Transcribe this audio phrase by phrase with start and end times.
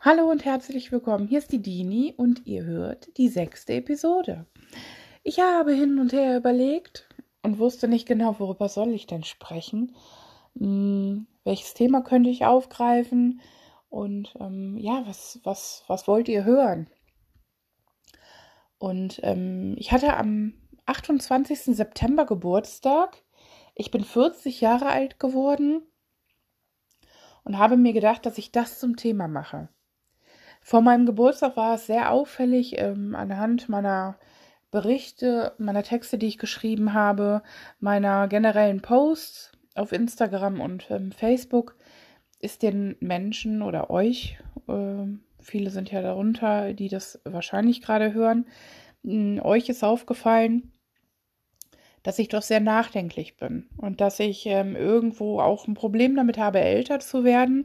[0.00, 1.26] Hallo und herzlich willkommen.
[1.26, 4.46] Hier ist die Dini und ihr hört die sechste Episode.
[5.24, 7.08] Ich habe hin und her überlegt
[7.42, 9.96] und wusste nicht genau, worüber soll ich denn sprechen.
[10.56, 13.40] Hm, welches Thema könnte ich aufgreifen?
[13.88, 16.88] Und ähm, ja, was, was, was wollt ihr hören?
[18.78, 20.54] Und ähm, ich hatte am
[20.86, 21.76] 28.
[21.76, 23.24] September Geburtstag.
[23.74, 25.82] Ich bin 40 Jahre alt geworden
[27.42, 29.68] und habe mir gedacht, dass ich das zum Thema mache.
[30.68, 34.18] Vor meinem Geburtstag war es sehr auffällig ähm, anhand meiner
[34.70, 37.42] Berichte, meiner Texte, die ich geschrieben habe,
[37.80, 41.74] meiner generellen Posts auf Instagram und ähm, Facebook,
[42.38, 45.06] ist den Menschen oder euch, äh,
[45.40, 48.44] viele sind ja darunter, die das wahrscheinlich gerade hören,
[49.04, 50.70] mh, euch ist aufgefallen,
[52.02, 56.36] dass ich doch sehr nachdenklich bin und dass ich ähm, irgendwo auch ein Problem damit
[56.36, 57.64] habe, älter zu werden,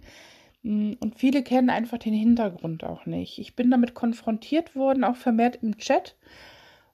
[0.63, 3.37] und viele kennen einfach den Hintergrund auch nicht.
[3.37, 6.15] Ich bin damit konfrontiert worden, auch vermehrt im Chat.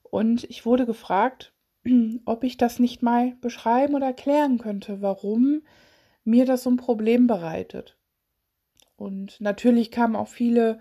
[0.01, 1.53] Und ich wurde gefragt,
[2.25, 5.61] ob ich das nicht mal beschreiben oder erklären könnte, warum
[6.23, 7.97] mir das so ein Problem bereitet.
[8.95, 10.79] Und natürlich kamen auch viele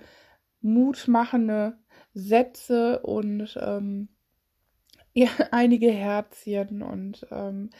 [0.61, 1.79] mutmachende
[2.15, 4.09] Sätze und ähm,
[5.13, 7.71] ja, einige Herzchen und ähm,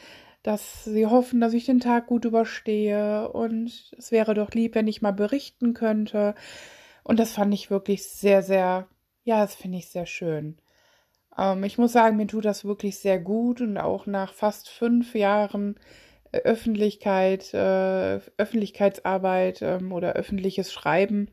[0.43, 4.89] dass sie hoffen, dass ich den Tag gut überstehe und es wäre doch lieb, wenn
[4.89, 6.35] ich mal berichten könnte.
[7.05, 8.89] Und das fand ich wirklich sehr, sehr,
[9.25, 10.59] ja, das finde ich sehr schön.
[11.37, 15.15] Ähm, ich muss sagen, mir tut das wirklich sehr gut und auch nach fast fünf
[15.15, 15.79] Jahren
[16.33, 21.29] äh, Öffentlichkeit, äh, Öffentlichkeitsarbeit ähm, oder öffentliches Schreiben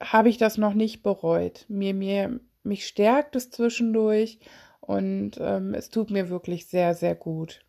[0.00, 1.66] habe ich das noch nicht bereut.
[1.68, 4.38] Mir, mir, mich stärkt es zwischendurch
[4.80, 7.64] und ähm, es tut mir wirklich sehr, sehr gut.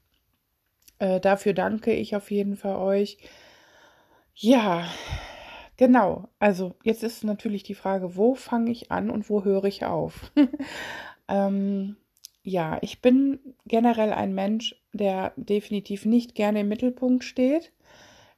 [1.00, 3.18] Äh, dafür danke ich auf jeden Fall euch.
[4.36, 4.86] Ja,
[5.78, 6.30] genau.
[6.40, 10.32] Also jetzt ist natürlich die Frage, wo fange ich an und wo höre ich auf?
[11.28, 11.98] ähm,
[12.44, 17.72] ja, ich bin generell ein Mensch, der definitiv nicht gerne im Mittelpunkt steht.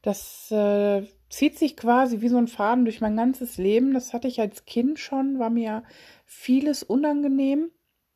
[0.02, 3.94] Das äh, zieht sich quasi wie so ein Faden durch mein ganzes Leben.
[3.94, 5.84] Das hatte ich als Kind schon, war mir
[6.26, 7.72] vieles unangenehm.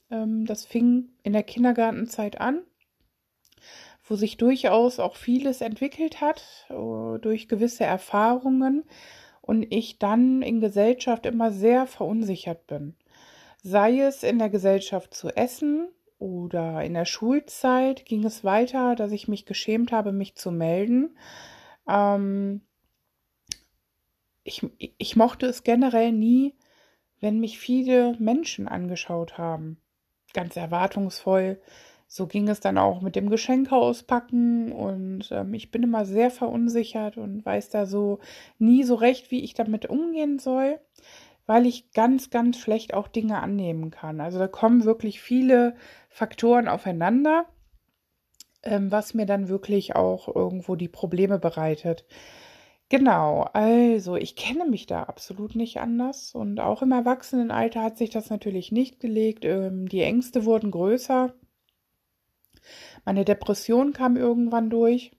[0.10, 2.62] Ähm, das fing in der Kindergartenzeit an
[4.12, 8.84] wo sich durchaus auch vieles entwickelt hat äh, durch gewisse Erfahrungen
[9.40, 12.98] und ich dann in Gesellschaft immer sehr verunsichert bin.
[13.64, 15.88] Sei es in der Gesellschaft zu essen
[16.20, 21.16] oder in der Schulzeit ging es weiter, dass ich mich geschämt habe, mich zu melden.
[21.88, 22.60] Ähm,
[24.44, 26.58] ich, ich mochte es generell nie,
[27.22, 29.78] wenn mich viele Menschen angeschaut haben.
[30.34, 31.62] Ganz erwartungsvoll
[32.14, 36.30] so ging es dann auch mit dem Geschenke auspacken und ähm, ich bin immer sehr
[36.30, 38.20] verunsichert und weiß da so
[38.60, 40.82] nie so recht, wie ich damit umgehen soll,
[41.46, 44.20] weil ich ganz, ganz schlecht auch Dinge annehmen kann.
[44.20, 45.74] Also da kommen wirklich viele
[46.10, 47.46] Faktoren aufeinander,
[48.64, 52.04] ähm, was mir dann wirklich auch irgendwo die Probleme bereitet.
[52.90, 58.10] Genau, also ich kenne mich da absolut nicht anders und auch im Erwachsenenalter hat sich
[58.10, 59.46] das natürlich nicht gelegt.
[59.46, 61.34] Ähm, die Ängste wurden größer
[63.06, 65.12] meine Depression kam irgendwann durch.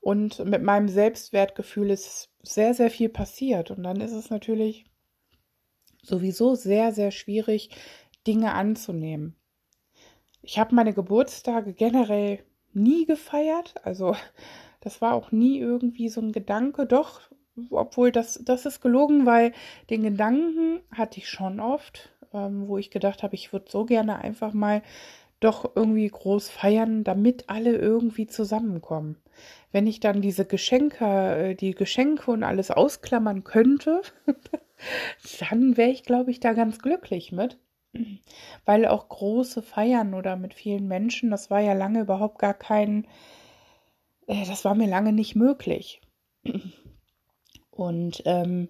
[0.00, 3.70] Und mit meinem Selbstwertgefühl ist sehr, sehr viel passiert.
[3.70, 4.84] Und dann ist es natürlich
[6.02, 7.70] sowieso sehr, sehr schwierig,
[8.26, 9.36] Dinge anzunehmen.
[10.42, 13.74] Ich habe meine Geburtstage generell nie gefeiert.
[13.84, 14.16] Also
[14.80, 16.86] das war auch nie irgendwie so ein Gedanke.
[16.86, 17.20] Doch,
[17.70, 19.52] obwohl das, das ist gelogen, weil
[19.90, 24.18] den Gedanken hatte ich schon oft, ähm, wo ich gedacht habe, ich würde so gerne
[24.18, 24.82] einfach mal
[25.44, 29.16] doch irgendwie groß feiern, damit alle irgendwie zusammenkommen.
[29.70, 34.02] Wenn ich dann diese Geschenke, äh, die Geschenke und alles ausklammern könnte,
[35.40, 37.58] dann wäre ich, glaube ich, da ganz glücklich mit.
[38.64, 43.06] Weil auch große Feiern oder mit vielen Menschen, das war ja lange überhaupt gar kein,
[44.26, 46.00] äh, das war mir lange nicht möglich.
[47.70, 48.68] Und ähm,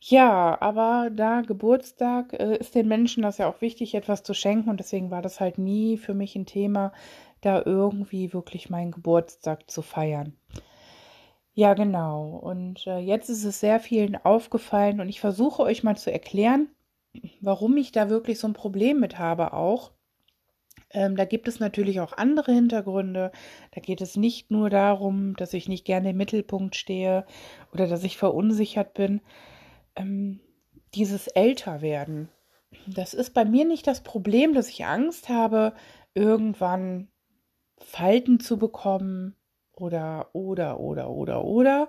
[0.00, 4.70] ja, aber da Geburtstag äh, ist den Menschen das ja auch wichtig, etwas zu schenken
[4.70, 6.92] und deswegen war das halt nie für mich ein Thema,
[7.42, 10.34] da irgendwie wirklich meinen Geburtstag zu feiern.
[11.54, 12.38] Ja, genau.
[12.42, 16.68] Und äh, jetzt ist es sehr vielen aufgefallen und ich versuche euch mal zu erklären,
[17.40, 19.92] warum ich da wirklich so ein Problem mit habe auch.
[20.92, 23.32] Ähm, da gibt es natürlich auch andere Hintergründe.
[23.72, 27.26] Da geht es nicht nur darum, dass ich nicht gerne im Mittelpunkt stehe
[27.72, 29.20] oder dass ich verunsichert bin,
[29.96, 30.40] ähm,
[30.94, 32.28] dieses Älterwerden.
[32.86, 35.74] Das ist bei mir nicht das Problem, dass ich Angst habe,
[36.14, 37.08] irgendwann
[37.78, 39.36] Falten zu bekommen
[39.72, 41.88] oder, oder, oder, oder, oder.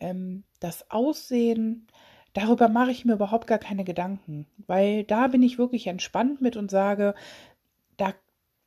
[0.00, 1.86] ähm, das Aussehen,
[2.34, 6.56] darüber mache ich mir überhaupt gar keine Gedanken, weil da bin ich wirklich entspannt mit
[6.56, 7.14] und sage,
[7.96, 8.14] da,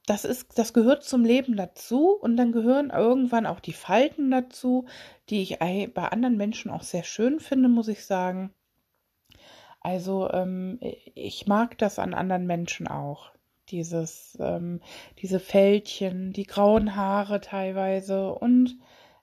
[0.06, 4.86] das ist, das gehört zum Leben dazu und dann gehören irgendwann auch die Falten dazu,
[5.30, 8.54] die ich bei anderen Menschen auch sehr schön finde, muss ich sagen.
[9.86, 13.32] Also ähm, ich mag das an anderen Menschen auch.
[13.70, 14.82] Dieses, ähm,
[15.20, 18.80] diese Fältchen, die grauen Haare teilweise und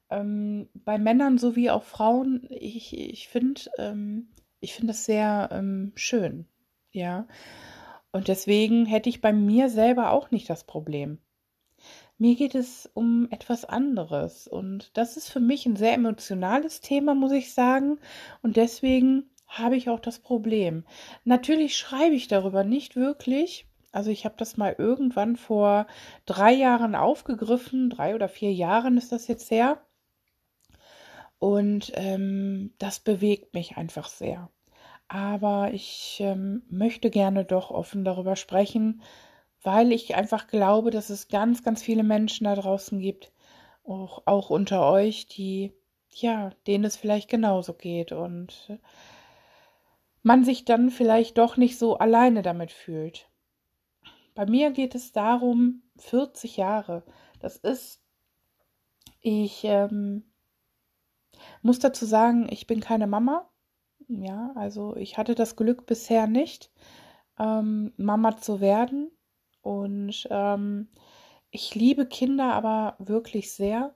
[0.09, 4.29] ähm, bei Männern sowie auch Frauen, ich, ich finde, ähm,
[4.61, 6.47] ich finde es sehr ähm, schön,
[6.93, 7.27] ja.
[8.13, 11.19] Und deswegen hätte ich bei mir selber auch nicht das Problem.
[12.19, 17.17] Mir geht es um etwas anderes und das ist für mich ein sehr emotionales Thema,
[17.17, 17.99] muss ich sagen.
[18.43, 20.85] Und deswegen habe ich auch das Problem.
[21.25, 23.67] Natürlich schreibe ich darüber nicht wirklich.
[23.93, 25.87] Also ich habe das mal irgendwann vor
[26.25, 29.83] drei Jahren aufgegriffen, drei oder vier Jahren ist das jetzt her.
[31.39, 34.49] Und ähm, das bewegt mich einfach sehr.
[35.09, 39.03] Aber ich ähm, möchte gerne doch offen darüber sprechen,
[39.63, 43.33] weil ich einfach glaube, dass es ganz, ganz viele Menschen da draußen gibt,
[43.85, 45.73] auch, auch unter euch, die,
[46.09, 48.79] ja, denen es vielleicht genauso geht und
[50.23, 53.29] man sich dann vielleicht doch nicht so alleine damit fühlt.
[54.35, 57.05] Bei mir geht es darum, 40 Jahre.
[57.41, 58.01] Das ist,
[59.21, 60.33] ich ähm,
[61.61, 63.51] muss dazu sagen, ich bin keine Mama.
[64.09, 66.71] Ja, also ich hatte das Glück bisher nicht,
[67.39, 69.11] ähm, Mama zu werden.
[69.61, 70.89] Und ähm,
[71.51, 73.95] ich liebe Kinder aber wirklich sehr.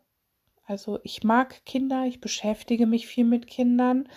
[0.64, 4.08] Also ich mag Kinder, ich beschäftige mich viel mit Kindern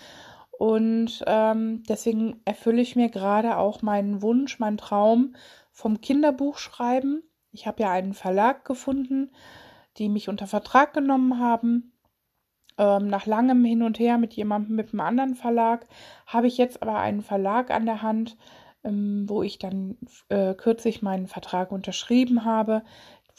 [0.60, 5.34] und ähm, deswegen erfülle ich mir gerade auch meinen Wunsch, meinen Traum
[5.72, 7.24] vom Kinderbuchschreiben.
[7.54, 9.32] Ich habe ja einen Verlag gefunden,
[9.96, 11.94] die mich unter Vertrag genommen haben
[12.78, 15.88] ähm, nach langem Hin und Her mit jemandem, mit einem anderen Verlag,
[16.28, 18.36] habe ich jetzt aber einen Verlag an der Hand,
[18.84, 19.98] ähm, wo ich dann
[20.28, 22.84] äh, kürzlich meinen Vertrag unterschrieben habe,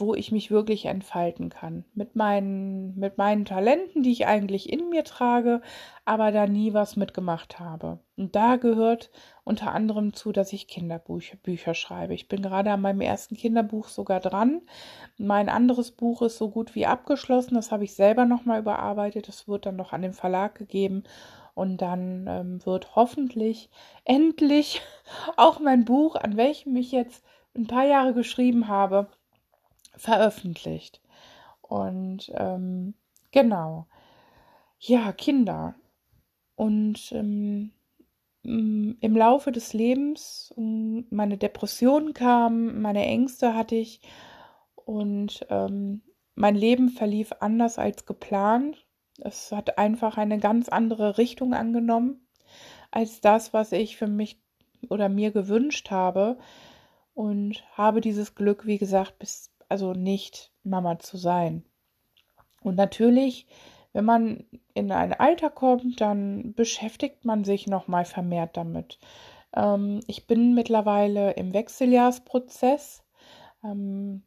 [0.01, 1.85] wo ich mich wirklich entfalten kann.
[1.95, 5.61] Mit meinen, mit meinen Talenten, die ich eigentlich in mir trage,
[6.05, 8.01] aber da nie was mitgemacht habe.
[8.17, 9.11] Und da gehört
[9.45, 12.15] unter anderem zu, dass ich Kinderbücher Bücher schreibe.
[12.15, 14.63] Ich bin gerade an meinem ersten Kinderbuch sogar dran.
[15.19, 17.55] Mein anderes Buch ist so gut wie abgeschlossen.
[17.55, 19.29] Das habe ich selber nochmal überarbeitet.
[19.29, 21.05] Das wird dann noch an den Verlag gegeben.
[21.55, 23.71] Und dann ähm, wird hoffentlich
[24.05, 24.83] endlich
[25.37, 27.25] auch mein Buch, an welchem ich jetzt
[27.57, 29.09] ein paar Jahre geschrieben habe,
[29.97, 31.01] veröffentlicht.
[31.61, 32.95] Und ähm,
[33.31, 33.87] genau.
[34.79, 35.75] Ja, Kinder.
[36.57, 37.73] Und ähm,
[38.43, 44.01] im Laufe des Lebens meine Depression kam, meine Ängste hatte ich
[44.75, 46.03] und ähm,
[46.35, 48.87] mein Leben verlief anders als geplant.
[49.19, 52.27] Es hat einfach eine ganz andere Richtung angenommen
[52.91, 54.43] als das, was ich für mich
[54.89, 56.39] oder mir gewünscht habe
[57.15, 61.65] und habe dieses Glück, wie gesagt, bis also nicht Mama zu sein.
[62.63, 63.47] Und natürlich,
[63.93, 64.45] wenn man
[64.75, 68.99] in ein Alter kommt, dann beschäftigt man sich noch mal vermehrt damit.
[69.55, 73.03] Ähm, ich bin mittlerweile im Wechseljahrsprozess.
[73.65, 74.23] Ähm,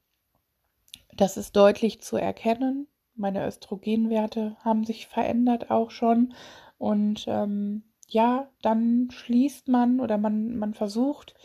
[1.16, 2.88] das ist deutlich zu erkennen.
[3.16, 6.34] Meine Östrogenwerte haben sich verändert auch schon.
[6.78, 11.36] Und ähm, ja, dann schließt man oder man, man versucht,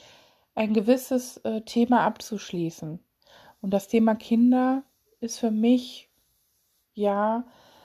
[0.54, 3.00] ein gewisses äh, Thema abzuschließen.
[3.60, 4.84] Und das Thema Kinder
[5.20, 6.08] ist für mich,
[6.94, 7.44] ja,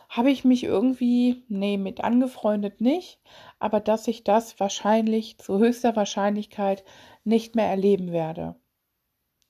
[0.10, 3.20] habe ich mich irgendwie, nee, mit angefreundet nicht,
[3.58, 6.84] aber dass ich das wahrscheinlich zu höchster Wahrscheinlichkeit
[7.24, 8.56] nicht mehr erleben werde.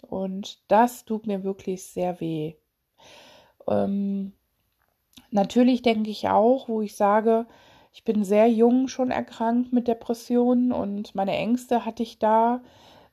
[0.02, 2.56] Und das tut mir wirklich sehr weh.
[3.68, 4.34] Ähm,
[5.32, 7.46] natürlich denke ich auch, wo ich sage,
[7.92, 12.62] ich bin sehr jung schon erkrankt mit Depressionen und meine Ängste hatte ich da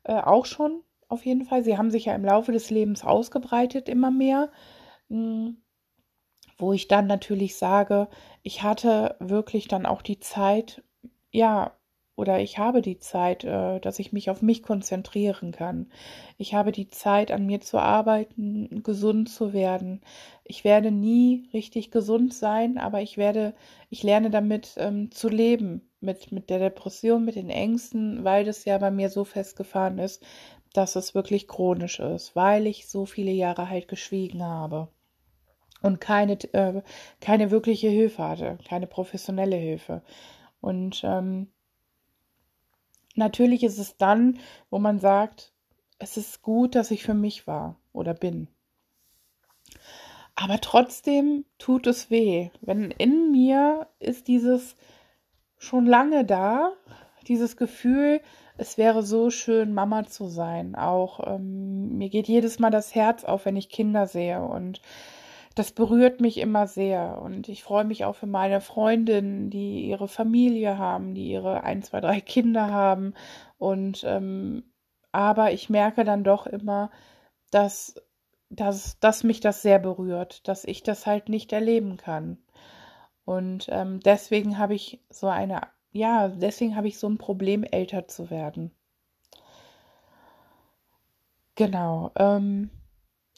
[0.05, 1.65] äh, auch schon auf jeden Fall.
[1.65, 4.51] Sie haben sich ja im Laufe des Lebens ausgebreitet immer mehr,
[5.09, 5.59] hm,
[6.59, 8.09] wo ich dann natürlich sage,
[8.43, 10.83] ich hatte wirklich dann auch die Zeit,
[11.33, 11.77] ja,
[12.17, 15.91] oder ich habe die Zeit, äh, dass ich mich auf mich konzentrieren kann.
[16.37, 20.03] Ich habe die Zeit, an mir zu arbeiten, gesund zu werden.
[20.45, 23.55] Ich werde nie richtig gesund sein, aber ich werde,
[23.89, 28.65] ich lerne damit ähm, zu leben, mit, mit der Depression, mit den Ängsten, weil das
[28.65, 30.23] ja bei mir so festgefahren ist,
[30.73, 34.89] dass es wirklich chronisch ist, weil ich so viele Jahre halt geschwiegen habe
[35.83, 36.83] und keine, äh,
[37.21, 40.03] keine wirkliche Hilfe hatte, keine professionelle Hilfe.
[40.61, 41.49] Und ähm,
[43.15, 45.53] natürlich ist es dann, wo man sagt,
[45.99, 48.49] es ist gut, dass ich für mich war oder bin.
[50.35, 52.51] Aber trotzdem tut es weh.
[52.63, 54.75] Wenn in mir ist dieses
[55.59, 56.73] schon lange da,
[57.29, 58.23] dieses Gefühl,
[58.61, 60.75] es wäre so schön, Mama zu sein.
[60.75, 64.43] Auch ähm, mir geht jedes Mal das Herz auf, wenn ich Kinder sehe.
[64.43, 64.83] Und
[65.55, 67.23] das berührt mich immer sehr.
[67.23, 71.83] Und ich freue mich auch für meine Freundinnen, die ihre Familie haben, die ihre ein,
[71.83, 73.15] zwei, drei Kinder haben.
[73.57, 74.65] Und ähm,
[75.11, 76.91] aber ich merke dann doch immer,
[77.51, 77.95] dass,
[78.51, 82.37] dass, dass mich das sehr berührt, dass ich das halt nicht erleben kann.
[83.25, 88.09] Und ähm, deswegen habe ich so eine, ja, deswegen habe ich so ein Problem, älter
[88.09, 88.73] zu werden.
[91.55, 92.11] Genau.
[92.17, 92.71] Ähm,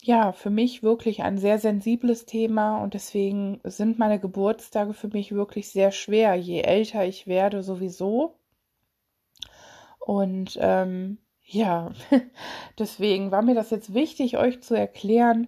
[0.01, 5.31] ja, für mich wirklich ein sehr sensibles Thema und deswegen sind meine Geburtstage für mich
[5.33, 8.35] wirklich sehr schwer, je älter ich werde sowieso.
[9.99, 11.91] Und ähm, ja,
[12.79, 15.47] deswegen war mir das jetzt wichtig, euch zu erklären,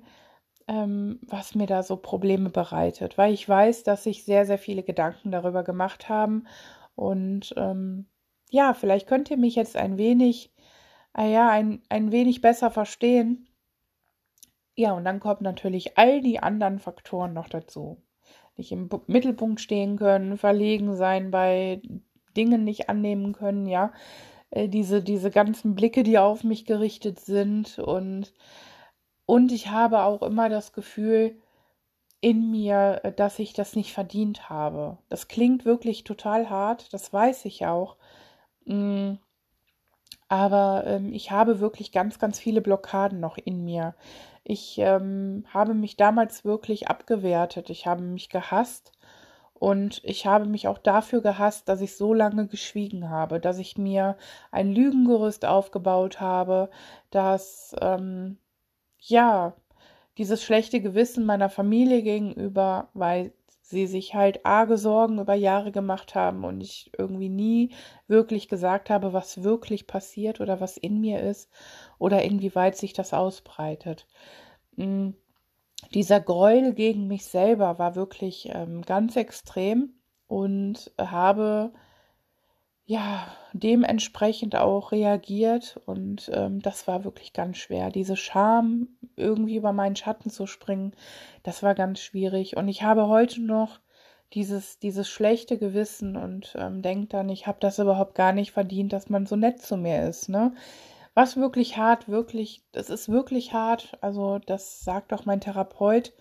[0.68, 4.84] ähm, was mir da so Probleme bereitet, weil ich weiß, dass sich sehr, sehr viele
[4.84, 6.48] Gedanken darüber gemacht haben.
[6.96, 8.08] Und ähm,
[8.50, 10.54] ja, vielleicht könnt ihr mich jetzt ein wenig,
[11.14, 13.48] ah ja, ein, ein wenig besser verstehen.
[14.76, 18.02] Ja, und dann kommen natürlich all die anderen Faktoren noch dazu.
[18.58, 21.82] Nicht im Mittelpunkt stehen können, verlegen sein bei
[22.36, 23.94] Dingen nicht annehmen können, ja.
[24.52, 28.34] Äh, diese, diese ganzen Blicke, die auf mich gerichtet sind und,
[29.26, 31.38] und ich habe auch immer das Gefühl
[32.22, 34.98] in mir, äh, dass ich das nicht verdient habe.
[35.10, 37.98] Das klingt wirklich total hart, das weiß ich auch.
[38.66, 39.16] Mm,
[40.28, 43.96] aber ähm, ich habe wirklich ganz, ganz viele Blockaden noch in mir.
[44.44, 47.70] Ich ähm, habe mich damals wirklich abgewertet.
[47.70, 48.92] Ich habe mich gehasst
[49.54, 53.78] und ich habe mich auch dafür gehasst, dass ich so lange geschwiegen habe, dass ich
[53.78, 54.18] mir
[54.52, 56.70] ein Lügengerüst aufgebaut habe,
[57.10, 58.38] dass, ähm,
[59.00, 59.54] ja,
[60.18, 66.14] dieses schlechte Gewissen meiner Familie gegenüber, weil sie sich halt arge Sorgen über Jahre gemacht
[66.16, 67.74] haben und ich irgendwie nie
[68.08, 71.50] wirklich gesagt habe, was wirklich passiert oder was in mir ist
[71.98, 74.08] oder inwieweit sich das ausbreitet.
[74.76, 75.16] Hm
[75.94, 79.94] dieser Gräuel gegen mich selber war wirklich ähm, ganz extrem
[80.28, 81.74] und habe
[82.86, 87.90] ja dementsprechend auch reagiert und ähm, das war wirklich ganz schwer.
[87.90, 90.94] Diese Scham, irgendwie über meinen Schatten zu springen,
[91.44, 93.80] das war ganz schwierig und ich habe heute noch
[94.34, 98.94] dieses, dieses schlechte Gewissen und ähm, denke dann, ich habe das überhaupt gar nicht verdient,
[98.94, 100.54] dass man so nett zu mir ist, ne?
[101.14, 103.98] Was wirklich hart, wirklich, das ist wirklich hart.
[104.02, 106.14] Also das sagt auch mein Therapeut,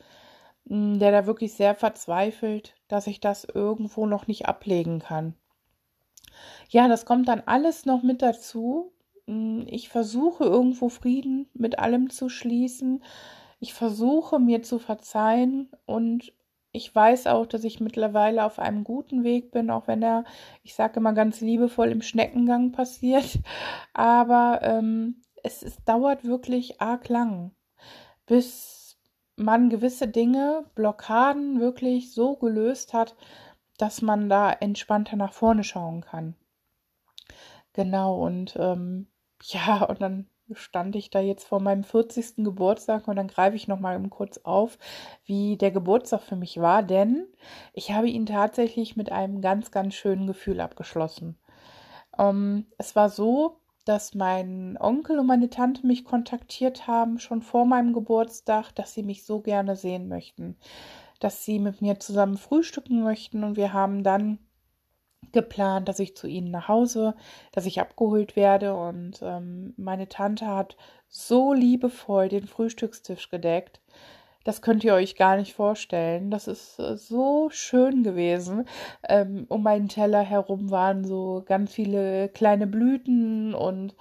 [0.69, 5.35] hm, der da wirklich sehr verzweifelt, dass ich das irgendwo noch nicht ablegen kann.
[6.69, 8.93] Ja, das kommt dann alles noch mit dazu.
[9.27, 13.03] Hm, ich versuche irgendwo Frieden mit allem zu schließen.
[13.61, 16.33] Ich versuche mir zu verzeihen und
[16.73, 20.25] ich weiß auch, dass ich mittlerweile auf einem guten Weg bin, auch wenn er,
[20.65, 23.39] ich sage immer ganz liebevoll, im Schneckengang passiert.
[23.95, 27.53] Aber ähm, es, es dauert wirklich arg lang,
[28.27, 28.99] bis
[29.37, 33.15] man gewisse Dinge, Blockaden wirklich so gelöst hat,
[33.85, 36.35] dass man da entspannter nach vorne schauen kann.
[37.75, 39.09] Genau, und ähm,
[39.43, 42.37] ja, und dann stand ich da jetzt vor meinem 40.
[42.45, 44.79] Geburtstag und dann greife ich noch mal kurz auf,
[45.27, 47.27] wie der Geburtstag für mich war, denn
[47.75, 51.39] ich habe ihn tatsächlich mit einem ganz, ganz schönen Gefühl abgeschlossen.
[52.19, 57.67] Ähm, es war so, dass mein Onkel und meine Tante mich kontaktiert haben, schon vor
[57.67, 60.57] meinem Geburtstag, dass sie mich so gerne sehen möchten,
[61.21, 64.39] dass sie mit mir zusammen frühstücken möchten und wir haben dann
[65.33, 67.15] geplant, dass ich zu ihnen nach Hause,
[67.53, 68.75] dass ich abgeholt werde.
[68.75, 70.77] Und ähm, meine Tante hat
[71.09, 73.81] so liebevoll den Frühstückstisch gedeckt.
[74.45, 76.31] Das könnt ihr euch gar nicht vorstellen.
[76.31, 78.67] Das ist äh, so schön gewesen.
[79.09, 83.95] Ähm, um meinen Teller herum waren so ganz viele kleine Blüten und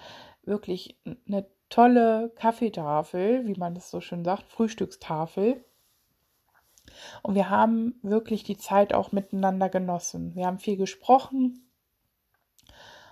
[0.43, 5.63] wirklich eine tolle Kaffeetafel, wie man das so schön sagt, Frühstückstafel.
[7.21, 10.35] Und wir haben wirklich die Zeit auch miteinander genossen.
[10.35, 11.69] Wir haben viel gesprochen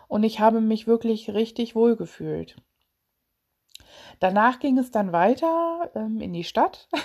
[0.08, 2.58] und ich habe mich wirklich richtig wohl gefühlt.
[4.20, 6.88] Danach ging es dann weiter ähm, in die Stadt.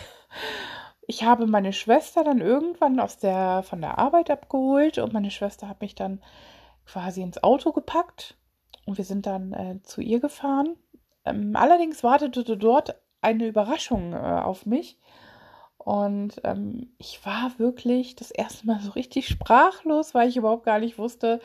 [1.09, 5.69] Ich habe meine Schwester dann irgendwann aus der, von der Arbeit abgeholt und meine Schwester
[5.69, 6.21] hat mich dann
[6.85, 8.37] quasi ins Auto gepackt
[8.87, 10.77] und wir sind dann äh, zu ihr gefahren.
[11.25, 14.99] Ähm, allerdings wartete dort eine Überraschung äh, auf mich.
[15.87, 20.81] Und ähm, ich war wirklich das erste Mal so richtig sprachlos, weil ich überhaupt gar
[20.81, 21.41] nicht wusste,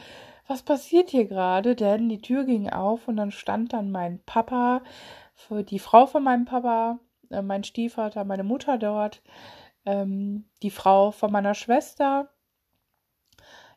[0.47, 1.75] was passiert hier gerade.
[1.75, 4.81] Denn die Tür ging auf und dann stand dann mein Papa,
[5.69, 6.97] die Frau von meinem Papa
[7.29, 9.21] äh, mein Stiefvater, meine Mutter dort,
[9.85, 12.29] ähm, die Frau von meiner Schwester.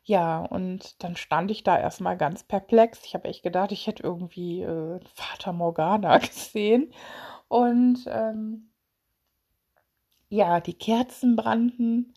[0.02, 3.04] Ja, und dann stand ich da erstmal ganz perplex.
[3.04, 6.90] Ich habe echt gedacht, ich hätte irgendwie äh, Vater Morgana gesehen.
[7.48, 8.70] Und ähm,
[10.34, 12.12] ja, die Kerzen brannten.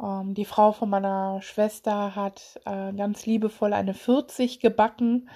[0.00, 5.30] Ähm, die Frau von meiner Schwester hat äh, ganz liebevoll eine 40 gebacken.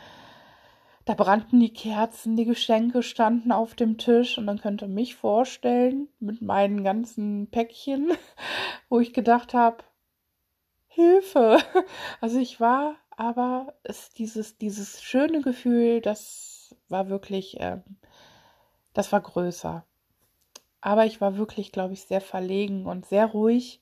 [1.06, 5.16] Da brannten die Kerzen, die Geschenke standen auf dem Tisch und dann könnt ihr mich
[5.16, 8.12] vorstellen mit meinen ganzen Päckchen,
[8.90, 9.78] wo ich gedacht habe,
[10.88, 11.58] Hilfe.
[12.20, 17.82] Also ich war, aber es dieses dieses schöne Gefühl, das war wirklich, ähm,
[18.92, 19.86] das war größer.
[20.82, 23.80] Aber ich war wirklich, glaube ich, sehr verlegen und sehr ruhig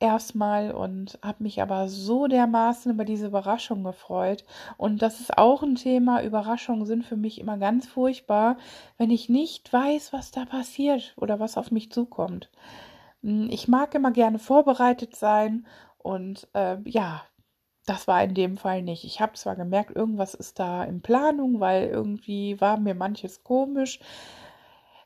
[0.00, 4.44] erstmal und habe mich aber so dermaßen über diese Überraschung gefreut.
[4.78, 6.22] Und das ist auch ein Thema.
[6.24, 8.56] Überraschungen sind für mich immer ganz furchtbar,
[8.96, 12.50] wenn ich nicht weiß, was da passiert oder was auf mich zukommt.
[13.22, 15.66] Hm, ich mag immer gerne vorbereitet sein
[15.98, 17.22] und äh, ja,
[17.86, 19.04] das war in dem Fall nicht.
[19.04, 24.00] Ich habe zwar gemerkt, irgendwas ist da in Planung, weil irgendwie war mir manches komisch.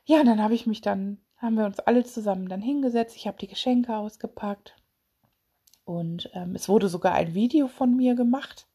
[0.05, 3.15] Ja, dann habe ich mich dann, haben wir uns alle zusammen dann hingesetzt.
[3.15, 4.75] Ich habe die Geschenke ausgepackt
[5.83, 8.67] und ähm, es wurde sogar ein Video von mir gemacht,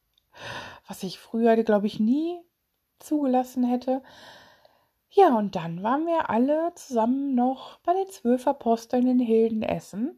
[0.87, 2.39] was ich früher, glaube ich, nie
[2.99, 4.03] zugelassen hätte.
[5.09, 10.17] Ja, und dann waren wir alle zusammen noch bei den zwölf Aposteln in Hilden essen,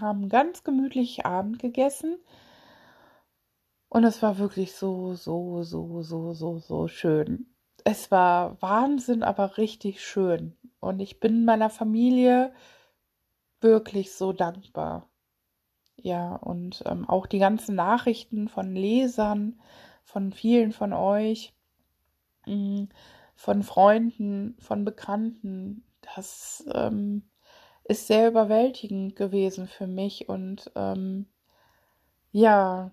[0.00, 2.18] haben ganz gemütlich Abend gegessen.
[3.88, 7.51] Und es war wirklich so, so, so, so, so, so schön.
[7.84, 10.56] Es war Wahnsinn, aber richtig schön.
[10.80, 12.52] Und ich bin meiner Familie
[13.60, 15.08] wirklich so dankbar.
[15.96, 19.60] Ja, und ähm, auch die ganzen Nachrichten von Lesern,
[20.04, 21.54] von vielen von euch,
[22.46, 22.88] mh, mm,
[23.34, 25.84] von Freunden, von Bekannten,
[26.14, 27.28] das ähm,
[27.84, 31.26] ist sehr überwältigend gewesen für mich und ähm,
[32.32, 32.92] ja,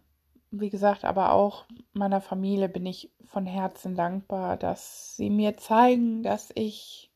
[0.51, 6.24] wie gesagt, aber auch meiner Familie bin ich von Herzen dankbar, dass sie mir zeigen,
[6.24, 7.12] dass ich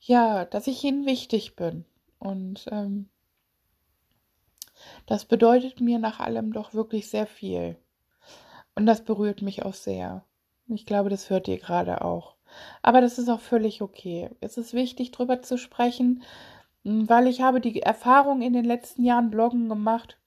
[0.00, 1.86] ja, dass ich ihnen wichtig bin
[2.18, 3.08] und ähm,
[5.06, 7.76] das bedeutet mir nach allem doch wirklich sehr viel.
[8.74, 10.24] Und das berührt mich auch sehr.
[10.68, 12.34] Ich glaube, das hört ihr gerade auch.
[12.82, 14.30] Aber das ist auch völlig okay.
[14.40, 16.22] Es ist wichtig, darüber zu sprechen,
[16.82, 20.18] weil ich habe die Erfahrung in den letzten Jahren Bloggen gemacht,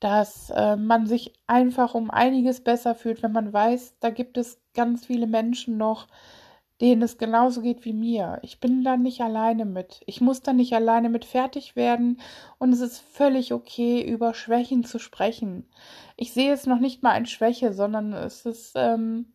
[0.00, 4.60] dass äh, man sich einfach um einiges besser fühlt, wenn man weiß, da gibt es
[4.74, 6.06] ganz viele Menschen noch,
[6.80, 8.38] denen es genauso geht wie mir.
[8.42, 10.02] Ich bin da nicht alleine mit.
[10.06, 12.20] Ich muss da nicht alleine mit fertig werden
[12.58, 15.66] und es ist völlig okay, über Schwächen zu sprechen.
[16.16, 19.32] Ich sehe es noch nicht mal als Schwäche, sondern es ist ähm,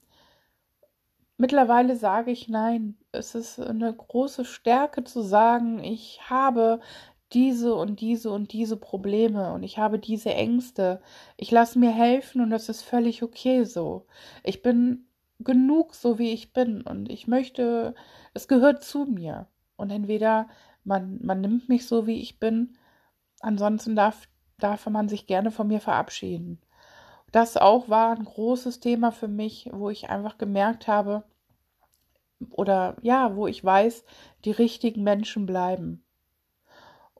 [1.38, 2.96] mittlerweile sage ich nein.
[3.12, 6.80] Es ist eine große Stärke zu sagen, ich habe
[7.34, 11.02] diese und diese und diese Probleme und ich habe diese Ängste.
[11.38, 14.06] Ich lasse mir helfen und das ist völlig okay so.
[14.44, 15.06] Ich bin
[15.44, 16.82] genug, so wie ich bin.
[16.82, 17.96] Und ich möchte,
[18.34, 19.48] es gehört zu mir.
[19.76, 20.48] Und entweder
[20.84, 22.78] man, man nimmt mich so, wie ich bin,
[23.40, 24.28] ansonsten darf,
[24.60, 26.62] darf man sich gerne von mir verabschieden.
[27.32, 31.24] Das auch war ein großes Thema für mich, wo ich einfach gemerkt habe,
[32.50, 34.04] oder ja, wo ich weiß,
[34.46, 36.04] die richtigen Menschen bleiben.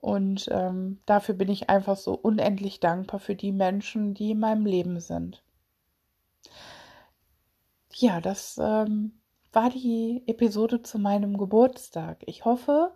[0.02, 4.66] Und ähm, dafür bin ich einfach so unendlich dankbar für die Menschen, die in meinem
[4.66, 5.42] Leben sind
[7.94, 9.12] ja, das ähm,
[9.52, 12.18] war die Episode zu meinem Geburtstag.
[12.26, 12.92] Ich hoffe,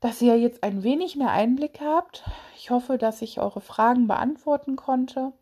[0.00, 2.24] dass ihr jetzt ein wenig mehr Einblick habt.
[2.56, 5.32] Ich hoffe, dass ich eure Fragen beantworten konnte,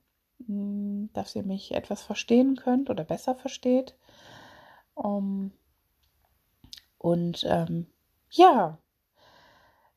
[0.47, 3.97] hm, dass ihr mich etwas verstehen könnt oder besser versteht.
[4.95, 5.53] Um,
[6.99, 7.87] und ähm,
[8.31, 8.79] ja,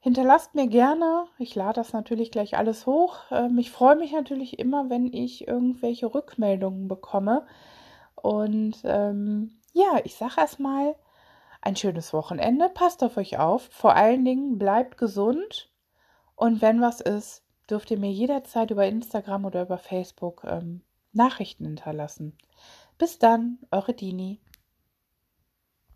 [0.05, 3.17] hinterlasst mir gerne, ich lade das natürlich gleich alles hoch.
[3.31, 7.47] Ähm, ich freue mich natürlich immer, wenn ich irgendwelche Rückmeldungen bekomme.
[8.13, 10.95] Und ähm, ja, ich sage erstmal
[11.59, 12.69] ein schönes Wochenende.
[12.69, 13.67] Passt auf euch auf.
[13.71, 15.71] Vor allen Dingen bleibt gesund.
[16.35, 20.81] Und wenn was ist, dürft ihr mir jederzeit über Instagram oder über Facebook ähm,
[21.13, 22.37] Nachrichten hinterlassen.
[22.99, 24.39] Bis dann, eure Dini.